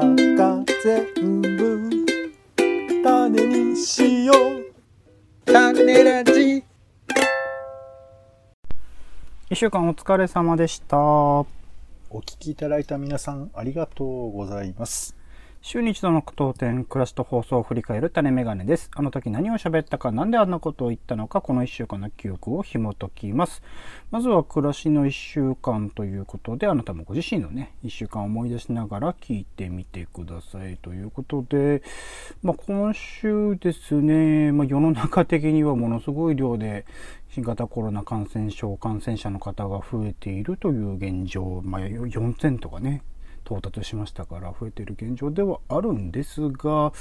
[0.00, 1.90] 中全部
[3.04, 5.52] 種にしよう。
[5.52, 6.64] 種ラジ。
[9.50, 10.96] 一週間お疲れ様でした。
[12.14, 15.16] お聞きいただいた皆さんありがとうございます
[15.64, 18.90] 週に一度の句読点、暮らしと放送を振り返る種メガネです。
[18.96, 23.62] あの時何を喋ったか、なんであんなことを言ったのか、この一週間の記憶を紐解きます。
[24.10, 31.84] まずは暮らしの一週間ということで、あなたもご自身のね、一週間を思い出しながら聞いてみてくださいということで、
[32.42, 36.86] まあ今週ですね、まあ世の中的にはものすごい量で、
[37.30, 43.04] 新型コロナ感染症感染者の方が増えているという現状、まあ4000とかね、
[43.52, 46.92] 到達しましたから増えている現状ではあるんですが、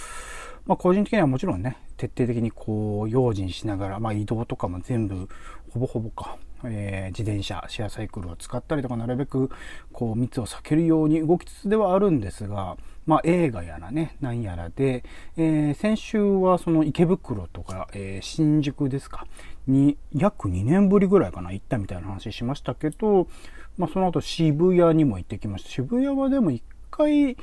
[0.65, 5.29] まあ、個人的にはもちろんね徹底的にこう用心しながら、まあ、移動とかも全部
[5.69, 9.49] ほぼほぼか、えー自転車シェアサイクルを使ったりとかなるべく
[9.91, 15.03] こう密を避けるように動きつつではあるんですが、まあ、映画やらね何やらで、
[15.37, 19.25] えー先週はその池袋とか、えー新宿ですか
[19.67, 23.27] に約2年ぶりぐらいかな行ったみたいな話しましたけど、
[23.77, 25.69] まあ、その後渋谷にも行ってきました。
[25.69, 27.37] 渋谷はでも1回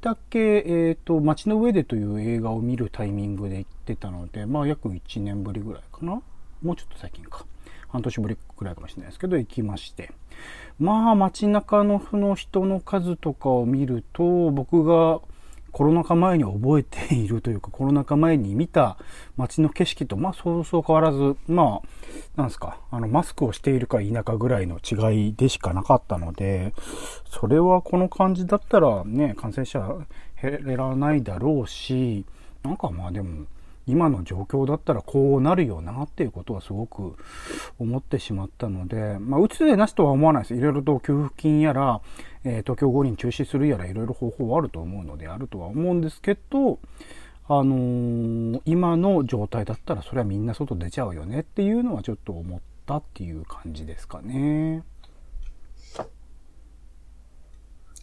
[0.00, 6.22] だけ、えーと「街の上で」という映画を見るタイミングで行ってたので、まあ、約1年ぶりぐらいかな。
[6.62, 7.44] もうちょっと最近か。
[7.88, 10.12] 半年ぶりくらいかもしれないですけど行きまして。
[10.78, 15.20] まあ街中のその人の数とかを見ると僕が
[15.70, 18.98] コロナ禍前に覚えているというかコロナ禍前に見た
[19.36, 21.88] 街の景色とまあそうそう変わらずまあ
[22.36, 26.74] なんですかあのマスクをしているか否かぐらいの違いでしかなかったので
[27.28, 29.96] それはこの感じだったらね感染者
[30.40, 32.24] 減らないだろうし
[32.62, 33.46] なんかまあでも
[33.90, 37.16] 今の状況だったらこうなるよなっていうことはすごく
[37.78, 40.54] 思ってしまったので、まあ、うつでなしとは思わないです。
[40.54, 42.00] いろいろと給付金やら、
[42.44, 46.78] えー東京五輪中止するやらいろいろ方法はあると思うのであるとは思うんですけど、
[47.48, 54.82] あのー今の状態だったらそれはみんな外出ちゃうよねっていうのはちょっと思ったっていう感じですかね。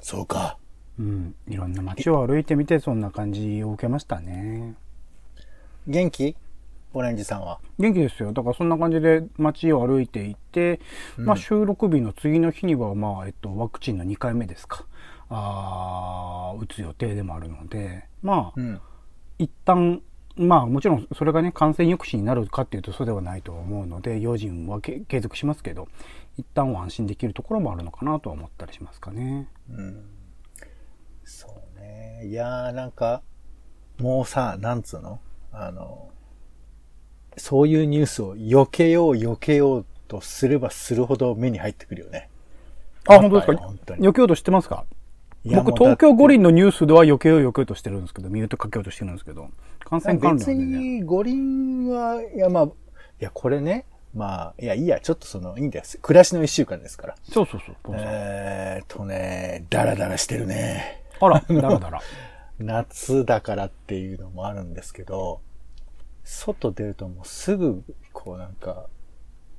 [0.01, 0.57] そうか
[1.00, 1.35] うん。
[1.47, 4.75] いろんな街を歩いてみてそんな感じを受けましたね。
[5.85, 6.35] 元気？
[6.93, 7.59] オレンジさんは。
[7.77, 8.31] 元気ですよ。
[8.33, 10.79] だからそんな感じで街を歩いていて、
[11.17, 14.85] まあ収録日の次の日には、まあ、えっと、ワクチンの2回目ですか。
[15.29, 18.81] あー打つ予定でもあるので、まあ、ん。
[19.37, 20.01] 一旦、
[20.35, 25.87] まあもちろんそれがね、感染抑止になるかっていうとそうではないとは思うので、用心はけ継続しますけど、
[26.37, 29.49] 一旦は安心できるところもあるのかなとは思ったりしますかね。
[31.23, 32.27] そうね。
[32.27, 33.21] いやーなんか
[33.99, 35.19] もうさなんつうの？
[35.51, 36.09] あの
[37.37, 42.29] そういうニュースを避けよう避けようとすればするほど目に入ってくるよね
[43.07, 43.57] あ、本当ですか？
[43.57, 44.85] 本当に避けようとしてますか？
[45.45, 49.49] 僕、東京五輪のニュースでは避けよう避けようとしてるんですけど、ミュートかけようとしてるんですけど、
[49.79, 50.89] 感染関別連でね。
[50.99, 52.69] に五輪は、いやまあ、い
[53.19, 55.99] やこれね、まあ、いやいいや、ちょっとその、いいんです。
[56.01, 57.15] 暮らしの一週間ですから。
[57.23, 57.75] そうそうそう。
[57.95, 61.03] えーっとね、ダラダラしてるね。
[61.21, 62.01] あら、だらだら。
[62.59, 65.39] 夏だからっていうのもあるんですけど、
[66.29, 68.88] 外出るともうすぐ、こうなんか、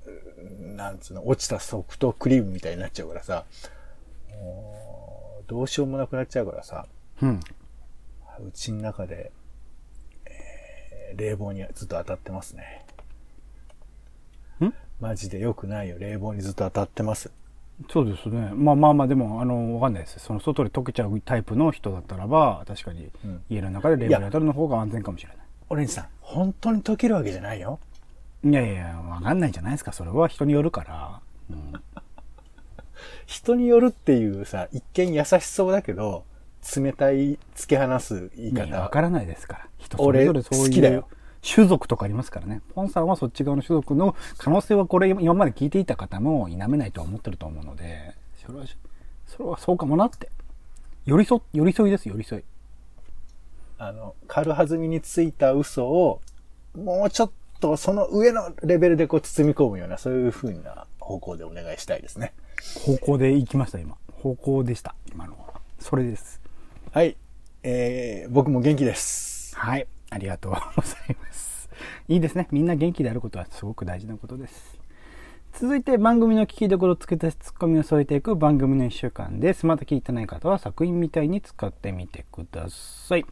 [0.06, 3.46] うんなんつうの、落ちたソフトクリームみたいになっちゃうからさ、
[4.30, 6.86] もうどうしようもなくなっちゃうからさ、
[7.22, 7.40] うん。
[8.46, 9.32] うちの中で、
[10.26, 12.84] えー冷房にずっと当たってますね。
[14.60, 14.74] ん？
[15.00, 15.98] マジで良くないよ。
[15.98, 17.30] 冷房にずっと当たってます。
[17.90, 18.50] そうですね。
[18.54, 20.18] まあまあまあ、でも、あの、わかんないです。
[20.18, 23.10] その外で溶けちゃうタイプの人だったらば、確かにん
[23.48, 25.37] 家の中で冷房に当たるの方が安全かもしれない。
[25.70, 27.78] オレンジさん、本当に溶けるわけじゃないよ。
[28.44, 29.92] いやいやわかんないじゃないですか。
[29.92, 31.20] それは人によるから。
[31.50, 31.72] うん、
[33.26, 36.24] 人によるっていうさ、一見優しそうだけど、
[36.76, 38.90] 冷たい突き放す言いいやいや、わ方。
[38.90, 39.66] からないですから。
[39.78, 41.08] 人それぞれそういう俺好きだよ
[41.46, 42.62] 種族とかありますからね。
[42.74, 48.14] ポンさんはそっち側の種族の可能性はこれ今まで聞いていた方も否めないとは思ってると思うので、
[48.44, 48.64] それは、
[49.26, 50.30] それはそうかもなって。
[51.06, 52.42] 寄り添、寄り添いです、寄り添い。
[53.78, 56.20] あの、軽はずみについた嘘を、
[56.76, 57.30] もうちょっ
[57.60, 62.34] とその上のレベルでこう包み込むような、そういう風な方向でお願いしたいですね。
[62.74, 63.96] 方向で行きました、今。
[64.12, 65.60] 方向でした、今のは。
[65.78, 66.40] それです。
[66.92, 67.16] はい。
[67.62, 69.56] えー、僕も元気です。
[69.56, 69.86] はい。
[70.10, 71.68] ありがとうございます。
[72.08, 72.48] いいですね。
[72.50, 74.78] みんな元気であることはすごく大事なことです。
[75.60, 79.66] 続いて番組の聞きどころをつけたツッコミを添えていく番組の一週間です。
[79.66, 83.24] まだ聞いてない方は作品みたいに使ってみてください。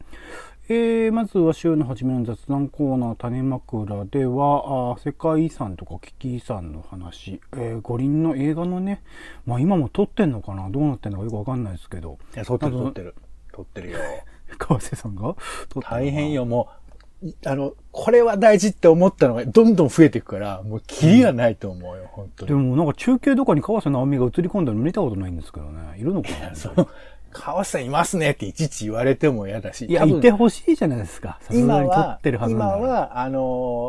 [0.67, 9.03] えー、まずは週の初めの雑談コーナー種枕では、あー世界遺産とか危機遺産の話、えー五輪の映画のね、
[9.45, 10.69] まあ今も撮ってんのかな？
[10.69, 13.15] どうなってんのかよくわかんないですけど、いや、撮ってる撮ってる。
[13.53, 13.99] 撮ってるよ。
[14.59, 15.33] 川瀬さんが？
[15.79, 16.86] 大変よ、もう。
[17.23, 22.49] いあの、これは大事って思ったのがどんどん増えていくから、もうキリがないと思うよ、本当に。
[22.49, 25.97] でもなんか中継とかに川瀬直美が映り込んだの見たことないんですけどね。
[25.97, 26.87] いるのかな その、
[27.31, 29.85] 川瀬さんいますねっていちいち言われても嫌だし。
[29.85, 31.39] いや、いてほしいじゃないですか。
[31.51, 32.87] 今はってる、はずなんだから。
[32.87, 33.39] 今は、あの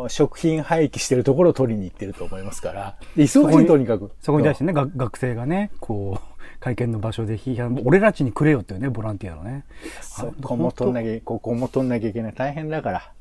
[0.07, 2.97] ー食品廃棄してるところを取りに行ってると思いますから。
[3.15, 4.11] で忙しいとにかく。
[4.21, 9.65] そこに対してね、が学生がね、こう、会見の場所で批判、俺たちにくれよっていうね、ボランティアのね。
[10.03, 12.33] そこも取んなきゃ、ここも取んなきゃいけない。
[12.33, 13.13] 大変だから。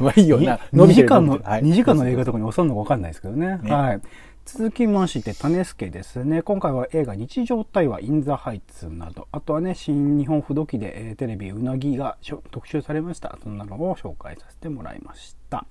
[0.00, 0.58] まあいいよな。
[0.72, 3.58] 伸2びてる時間の、はい2時間の映画とかに収るのかわかんないですけどね。
[3.62, 4.00] ねはい。
[4.46, 6.42] 続きまして、種助ですね。
[6.42, 12.18] 今回は映画日常対話インザハイツなど、あとはね、新日本不動機で、えーテレビうなぎが
[12.50, 13.38] 特集されました。
[13.42, 15.66] そんなのを紹介させてもらいました。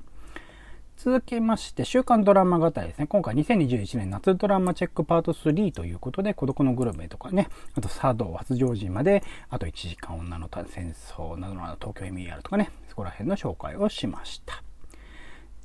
[0.98, 3.08] 続きまして、週刊ドラマ語りですね。
[3.08, 14.64] 今回2021年夏ドラマチェックパート3ということで、孤独のグルメとかね、あと茶道、発情人まで、あと1時間女の戦争などの東京 MER とかね、そこら辺の紹介をしました。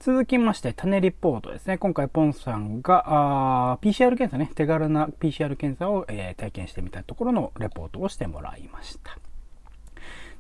[0.01, 1.79] 続きまして、種リポートですね。
[1.79, 9.19] 今回、ポンさんが、あ PCR 検査ね、手軽な PCR 検査を、えー体験してみたところのレポートをしてもらいました。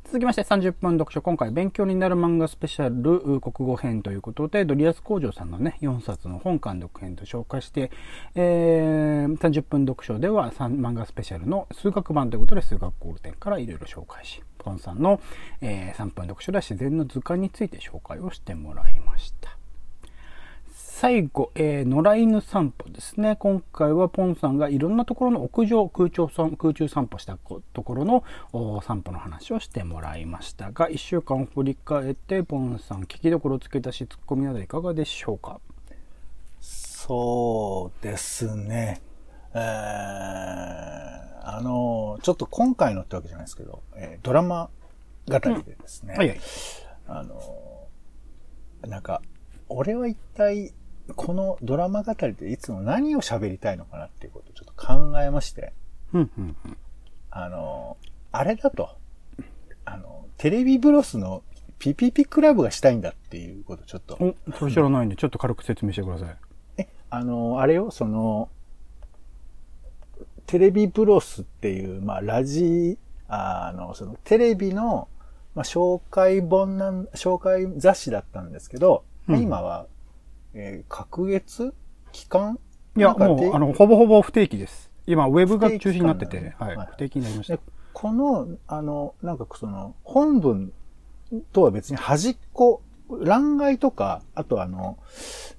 [0.08, 1.20] 続きまして30分読書。
[1.20, 7.90] 今回勉強になる漫画スペシャル国語編ということで、ドリアス工場さんのね、4冊の本監督編と紹介して、
[8.34, 15.20] えー30分読書では漫画スペシャルの数学版ということで、数学ゴールデンからいろいろ紹介し、ポンさんの、
[15.60, 19.57] えー3分読書では自然の図鑑について紹介をしてもらいました。
[21.00, 23.36] 最後、えー野良犬散歩ですね。
[23.36, 35.60] 今回はポンさんがいろんなところの屋上空中散空中散歩したこところのお散歩の話をしてもらいましたが、1週間を振り返って、ポンさん聞きどころつけたし、ツッコミなどいかがでしょうか？
[36.58, 39.00] そうですね。
[39.54, 44.68] えー、あの、ちょっと今回のってわけじゃないですけど、えードラマ
[45.28, 46.40] 語りでですね、はいはい。
[47.06, 47.40] あの、
[48.88, 49.22] なんか、
[49.68, 50.72] 俺は一体、
[51.16, 55.72] このドラマ語りでいつも何を喋りたいのかなっていうことをちょっと考えまして、
[56.12, 56.76] うんうんうん。
[57.30, 57.96] あの、
[58.32, 58.90] あれだと、
[59.84, 61.42] あの、テレビブロスの
[61.78, 66.36] ピピピクラブがしたいんだっていうことをちょっと、お、それ知らないんで、ちょっと軽く説明してください。
[66.78, 68.48] え、あの、あれよ、その、
[70.46, 75.08] テレビブロスっていう、まあ、ラジ、あの、その、テレビの、
[75.54, 79.86] まあ、紹介本なん、紹介雑誌だったんですけど、まあうん今は、
[80.54, 81.74] えー、隔月？
[82.12, 82.58] 期間？
[82.96, 84.90] いや、もう、あの、ほぼほぼ不定期です。
[85.06, 86.76] 今、ウェブが中心になってて、不定期間なんだはい。
[86.76, 87.62] はい不定期になりましたで。
[87.92, 90.72] この、あの、なんかその、本文
[91.52, 94.98] とは別に端っこ、欄外とか、あとあの、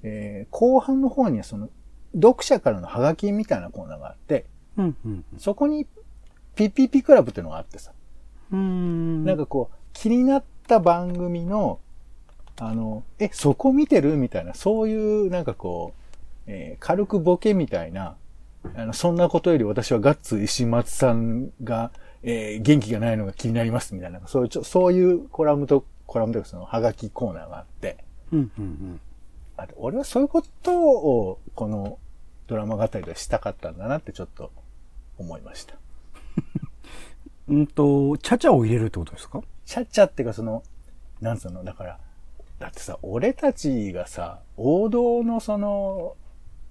[0.02, 1.68] えー後半の方にはその、
[2.14, 4.46] 読者からのハガキみたいなコーナーがあって、
[4.76, 5.86] うんうんそこに、
[6.54, 7.92] ピピピクラブっていうのがあってさ、
[8.52, 9.24] うん。
[9.24, 11.80] なんかこう、気になった番組の、
[12.62, 14.16] あの、え、そこ見てる？
[14.16, 18.16] みたいな、そういう、なんかこう、えー軽くボケみたいな、
[18.76, 21.90] あの、そんなことより私はガッツ石松さんが、
[22.22, 29.00] えー元気がないのが気になりますみたいな、そういうちょ、そういうコラムと、コラムというかその、ハガキコーナーがあって、うんうん
[29.56, 31.98] あ俺はそういうことを、この
[32.46, 34.50] ドラマ語りでしたかったんだなってちょっと
[35.18, 35.74] 思いました。
[37.48, 37.56] うん。
[37.58, 39.42] うんと、ちゃちゃを入れるってことですか？
[39.66, 40.62] ちゃっちゃっていうかその、
[41.20, 41.98] なんつうの、だから、
[42.60, 46.14] だってさ、俺たちがさ、王道のその、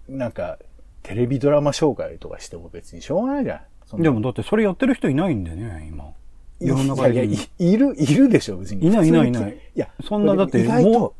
[0.07, 0.59] なんか、
[1.01, 3.63] テレビドラマ紹介とかしても別にしょうがないじゃ
[3.97, 4.01] ん。
[4.01, 6.13] でもだってそれやってる人いないんでね、今。
[6.59, 7.37] 世の中いやいに。
[7.37, 8.85] やいいる、いるでしょ、別に。
[8.85, 11.15] いないいないいないいや、そんなだって意外もと、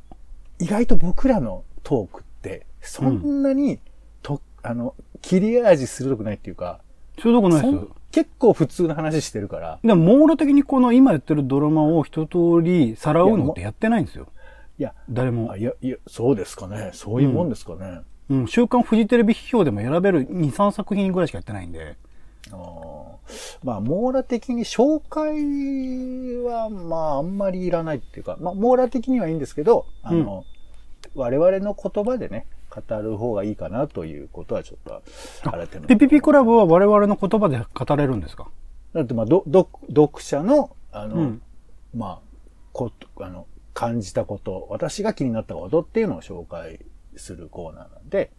[0.60, 3.80] 意外と僕らのトークって、そんなに、
[4.22, 6.82] と、あの、切れ味鋭くないっていうか、
[7.20, 7.88] そういうとこないですよ。
[8.12, 14.28] 結構普通の話してるから、でも網羅的にこの今やってるドラマを一通りさらうのってやってないんですよ。
[14.80, 15.58] いや、誰もあ。
[15.58, 16.92] いや、いや、そうですかね。
[16.94, 18.02] そういうもんですかね。
[18.30, 21.98] うん、週刊フジテレビ批評でも選べる2、3作品ぐらいしかやってないんで。
[22.52, 30.46] あーまあ、網羅的に紹介は、まあ、あんまりいらないっていうか、まあ、網羅的にはいいんですけど、あの、
[31.14, 35.02] 我々の言葉でね、語る方がいいかなということはちょっと、
[35.52, 35.80] 改めて。
[35.88, 38.48] ピピピクラブは我々の言葉で語れるんですか？
[38.94, 41.42] だって、まあ、ど、ど、読者の、あの、うん
[41.94, 42.20] まあ、
[42.72, 46.80] こと、あの、感じたこと、私が気になったことっていうのを紹介
[47.16, 48.32] するコーナーなんで、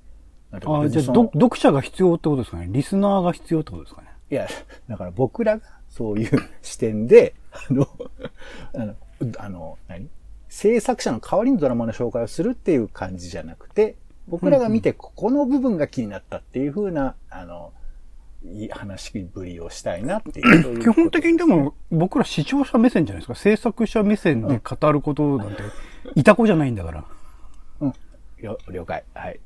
[0.53, 0.59] あ
[0.89, 2.69] じゃあど、読者が必要ってことですかね？
[2.71, 4.09] リスナーが必要ってことですかね？
[4.31, 4.49] いや、
[4.89, 6.31] だから僕らがそういう
[6.63, 7.35] 視点で、
[7.69, 7.89] あの、
[8.75, 8.95] あの、
[9.39, 10.09] あの何？
[10.49, 13.97] 制作者の代わりにドラマの紹介をするっていう感じじゃなくて、
[14.27, 17.73] 僕らが見てここの部分が気になったっていう風な、あの、
[18.45, 20.81] いい話ぶりをしたいなっていう。
[20.81, 23.35] 基本的にでも、僕ら視聴者目線じゃないですか。
[23.35, 25.63] 制作者目線で語ることなんて、
[26.15, 27.05] いた子じゃないんだから。
[28.43, 29.05] 了了解。
[29.15, 29.41] はい。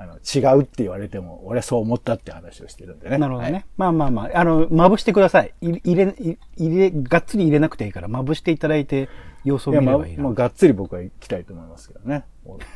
[0.00, 3.18] あの、違うって言われても、俺はそう思ったって話をしてるんでね。
[3.18, 3.52] なるほどね。
[3.52, 5.52] はいまあまあまあ、あの、まぶしてください。
[5.60, 9.08] い入れ、い入れ、がっつり入れなくていいから、まぶしていただいて、
[9.44, 10.22] 様子をいや、まあ、見ればいいな。
[10.22, 12.24] もうがっつり僕は行きたいと思いますけどね。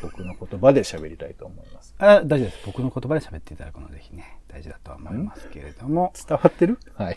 [0.03, 1.95] 僕の言葉で喋りたいと思います。
[1.99, 2.59] あ大丈夫です。
[2.67, 6.13] 僕の言葉で喋っていただくのはぜひね、大事だとは思いますけれども。
[6.29, 6.79] 伝わってる？
[6.95, 7.17] はい。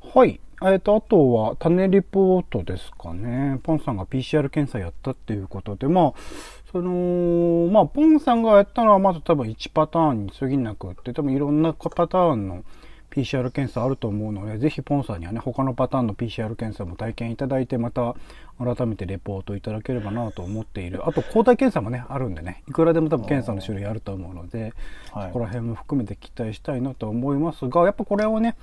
[0.00, 0.40] はい。
[0.62, 3.60] えっ、と、あとは、種リポートですかね。
[3.62, 6.12] ポンさんが PCR 検査やったっていうことで、まあ、
[6.72, 12.64] その、まあ、ポンさんがやったのはまず多分1パターンに過ぎなくって、多分いろんなパターンの
[13.14, 18.16] PCR 検査あると思うので、ぜひポンさんにはね、他のパターンの PCR 検査も体験いただいて、また
[18.58, 21.06] 改めてレポートいただければなと思っている。
[21.06, 24.74] あと、抗体検査もね、あるんでね、いくらでも多分検査の種類あると思うので、
[25.12, 28.56] はいそこら辺も含めて期待したいなと思いますが、やっぱこれをね、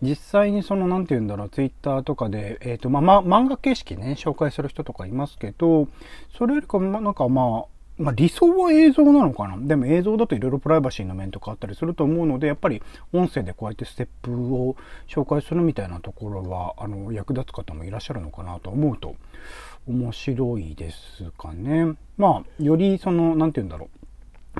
[0.00, 5.88] 実際にその、なんて言うんだろう、ツイッターとかで、えっ、と、まあ、ま、漫画形式ね、紹介する人とかいますけど、
[6.36, 9.56] それよりか、ま、なんかまあ、まあ、理想は映像なのかな？
[9.58, 12.80] でも映像だといろいろプライバシーの面とかあったりすると思うので、やっぱり
[13.12, 14.76] 音声でこうやってステップを
[15.08, 19.16] 紹介するみたいなところは、あの、役立つ方もいらっしゃるのかなと思うと、
[19.88, 21.94] 面白いですかね。
[22.16, 23.88] まあ、よりその、なんて言うんだろ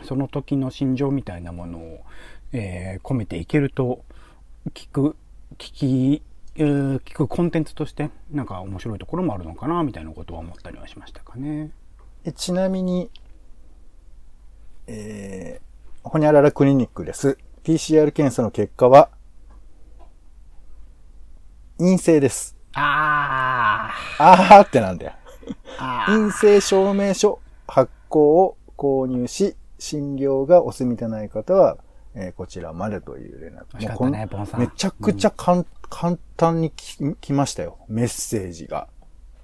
[0.02, 0.04] う。
[0.04, 2.00] その時の心情みたいなものを、
[2.52, 4.02] えー込めていけると、
[4.74, 5.16] 聞く、
[5.58, 6.22] 聞き、
[6.56, 11.70] 聞くコンテンツとして、なんか面白いところもあるのかな、みたいなことは思ったりはしましたかね。
[12.24, 13.10] えちなみに、
[14.88, 17.36] えー、ほにゃららクリニックです。
[17.62, 19.10] PCR 検査の結果は、
[21.78, 22.56] 陰性です。
[22.72, 25.12] ああーってなんだよ。
[25.78, 31.76] あ陰性証明書発行を購入し、診療がお済みでない方は、
[32.14, 34.08] えーこちらまでという連絡。
[34.10, 34.26] ね
[34.58, 37.78] めちゃくちゃかん、簡単にき来ましたよ。
[37.88, 38.88] メッセージが。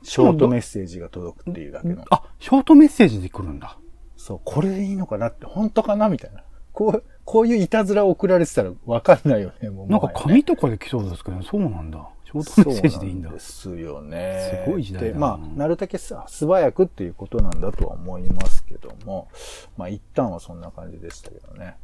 [0.03, 2.05] ショートメッセージが届くっていうだけの。
[2.11, 3.79] あ、ショートメッセージで来るんだ。
[4.25, 6.43] そう、これでいいのかなって、本当かなみたいな。
[6.73, 9.87] こう、こういういたずら送られてたらわかんないよね、もう。
[9.87, 12.09] なんか紙とかで来そうですけど、そうなんだ。
[12.25, 13.29] ショートメッセージでいいんだ。
[13.29, 14.63] そうですよね。
[14.65, 19.29] すごい時代だまあ、なるだけさ素早くっていうことなんだとは思いますけども、
[19.77, 21.77] まあ一旦はそんな感じでしたけどね。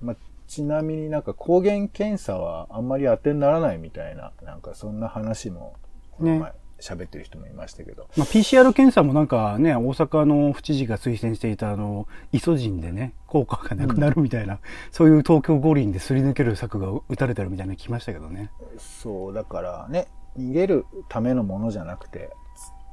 [0.00, 5.74] まあ、ちなみになんか抗原検査はあんまり当てにならないみたいな、なんかそんな話も、
[6.12, 8.08] この前喋ってる人もいましたけど。
[8.16, 14.58] まあ、PCR 検査もなんかね、大阪の府知事が推薦していたあの、イソジンでね、効果がなくなるみたいな、
[14.90, 18.50] そういう東京五輪ですり抜ける策が打たれてるみたいなの聞きましたけどね。
[18.78, 22.30] そう、だからね、逃げるためのものじゃなくて、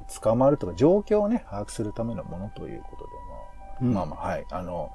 [0.07, 4.45] つ捕まるとか状況をね、把握するためのものということで、うんまあ、まあまあ、はい。
[4.51, 4.91] あの、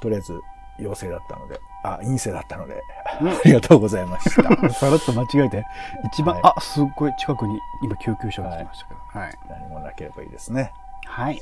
[0.00, 0.38] とりあえず、
[0.78, 4.42] 陽性だったので、あ、陰性だったので、ありがとうございました。
[4.70, 5.64] さらっと間違えて、
[6.12, 9.00] 一番、はいあ、すっごい近くに今救急車が来ましたけど。
[9.20, 9.38] はい。
[9.48, 10.72] 何もなければいいですね。
[11.06, 11.40] はい。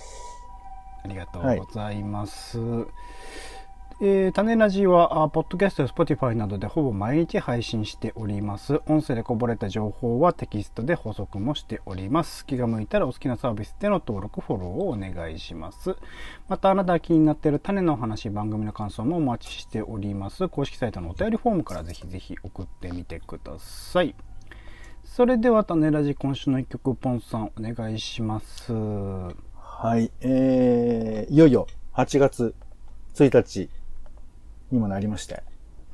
[1.05, 2.59] ありがとうございます。
[3.99, 8.83] えー、種ラジは、あポッドキャストや Spotify などでほぼ毎日配信しております。
[8.89, 12.45] 音声でこぼれた情報はテキストで補足もしております。
[12.45, 15.97] 気が向いたらお好きなサービスでの登録、フォローをお願いします。
[16.47, 20.47] また、あなたが気になっている種の話、番組の感想もお待ちしております。
[20.49, 24.15] 公式サイトのお便りフォームからぜひぜひ送ってみてください。
[25.05, 28.75] それでは、種ラジ今週の一曲、ポンさんお願いします。
[28.75, 30.13] はい。
[30.21, 32.55] えー、いよいよ8月
[33.15, 33.71] 1日
[34.71, 35.43] にもなりまして、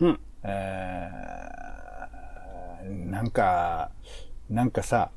[0.00, 0.20] うん。
[0.42, 3.90] えー、なんか、
[4.50, 5.10] なんかさ、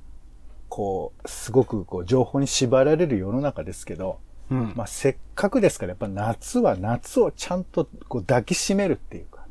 [0.69, 4.19] こう、すごくこう情報に縛られる世の中ですけど、
[4.49, 4.73] うん。
[4.75, 9.45] まあ、せっかくですから、やっぱ夏は夏をちゃんとこう抱きしめるっていうか、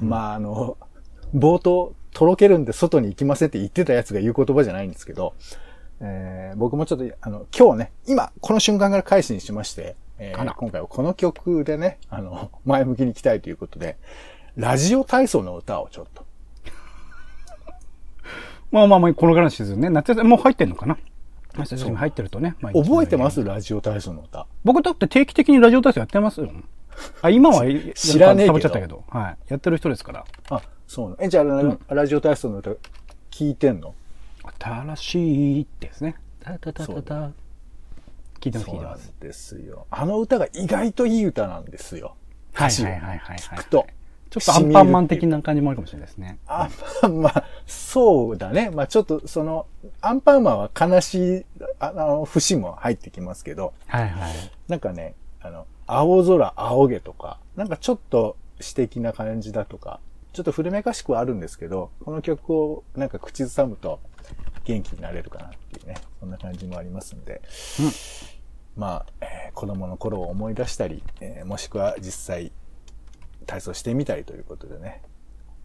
[0.00, 0.78] まあ、あの、
[1.34, 5.34] 冒頭、とろけるんで外に行きませんって言ってたやつが言う言葉じゃないんですけど、
[6.00, 13.96] えー僕もちょっと、あの、今日ね、今、この瞬間から改心しまして、えー今回はこの曲でね、あの、前向きに行きたいということで、
[14.54, 16.24] ラジオ体操の歌をちょっと。
[18.70, 19.88] まあまあまあ、この話ですよね。
[19.88, 20.98] 夏休み、もう入ってんのかな？
[21.56, 22.54] 夏休み入ってるとね。
[22.60, 23.42] まあ覚えてます？
[23.42, 24.46] ラジオ体操の歌。
[24.62, 26.50] 僕だって定期的にラジオ体操やってますよ。
[27.22, 29.04] あ、今は、知らねえけどサちゃったけど。
[29.08, 29.36] はい。
[29.48, 30.24] やってる人ですから。
[30.50, 31.22] あ、そうなの。
[31.22, 32.72] え、じゃあ、ララジオ体操の歌、
[33.30, 33.94] 聞いてんの？
[34.58, 36.16] 新しいってですね。
[36.40, 37.30] タタタタタ。
[38.40, 39.14] 聞いてます、聞そなんいうてます。
[39.20, 39.86] ですよ。
[39.90, 42.16] あの歌が意外といい歌なんですよ。
[42.52, 43.38] はいはいはいはいはい。
[43.38, 43.86] 聞くと。
[44.30, 46.38] ちょっとアンパンマン的な感じもあるかもしれないですね。
[46.46, 46.70] アン
[47.00, 47.32] パンマン、
[47.66, 48.70] そうだね。
[48.70, 49.66] まあちょっとその、
[50.00, 51.46] アンパンマンは悲しい、
[51.80, 54.32] ああの、節も入ってきますけど、はいはい。
[54.68, 59.98] なんかね、あの、青空、青毛とか、なんかちょっと詩的な感じだとか、
[60.32, 63.98] ちょっと古めかしくはあるんですけど、この曲をなんか口ずさむと
[64.64, 67.40] 元気になれるかなっていうね、そんな感じもありますんで、
[68.76, 72.52] まあ、えー子供の頃を思い出したり、えーもしくは実際
[73.46, 75.02] 体操してみたりということでね。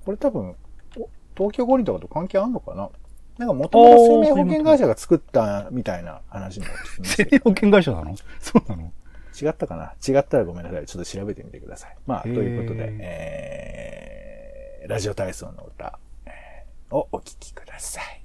[0.05, 0.55] これ多分、
[0.97, 2.89] お東京五輪とかと関係あんのかな？
[3.37, 8.15] なんかもともと生命保険会社が作ったみたいな話も聞きますけど生命保険会社なの？
[8.39, 8.93] そうなの？
[9.39, 9.93] 違ったかな？
[10.07, 10.85] 違ったらごめんなさい。
[10.85, 11.97] ちょっと調べてみてください。
[12.07, 18.24] まあ、ということで、えー、ラジオ体操の歌えーをお聴きください。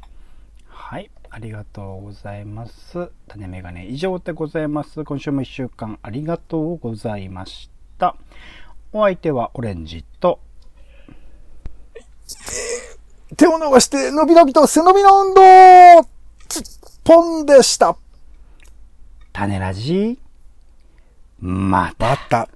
[0.91, 1.11] はい。
[1.31, 3.13] ありがとうございます。
[3.29, 5.05] 種メガネ以上でございます。
[5.05, 8.17] 今週も一週間ありがとうございました。
[8.93, 10.41] お相手はオレンジと、
[13.37, 16.09] 手を伸ばして、伸び伸びと背伸びの運動
[16.49, 16.63] つっ
[17.05, 17.97] ぽんでした。
[19.33, 20.19] 種ラジ、
[21.39, 22.09] また。
[22.09, 22.49] また。